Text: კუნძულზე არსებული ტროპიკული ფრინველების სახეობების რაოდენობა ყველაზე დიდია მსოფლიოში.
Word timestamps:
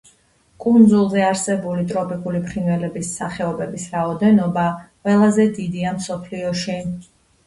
კუნძულზე 0.63 1.19
არსებული 1.25 1.83
ტროპიკული 1.91 2.39
ფრინველების 2.45 3.09
სახეობების 3.17 3.85
რაოდენობა 3.97 4.63
ყველაზე 4.87 5.45
დიდია 5.59 5.93
მსოფლიოში. 5.99 6.79